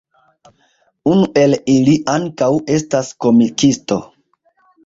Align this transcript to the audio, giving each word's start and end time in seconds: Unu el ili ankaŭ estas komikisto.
Unu 1.11 1.27
el 1.41 1.53
ili 1.75 1.93
ankaŭ 2.15 2.49
estas 2.79 3.15
komikisto. 3.27 4.03